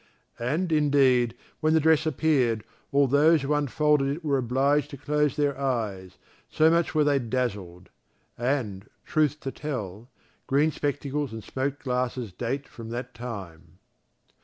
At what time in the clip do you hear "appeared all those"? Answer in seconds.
2.07-3.43